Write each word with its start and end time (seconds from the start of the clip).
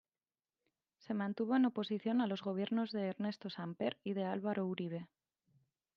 Se 0.97 1.13
mantuvo 1.13 1.55
en 1.55 1.65
oposición 1.65 2.21
a 2.21 2.25
los 2.25 2.41
gobiernos 2.41 2.91
de 2.91 3.01
Ernesto 3.09 3.51
Samper 3.51 3.99
y 4.03 4.13
de 4.15 4.23
Álvaro 4.23 4.65
Uribe. 4.65 5.07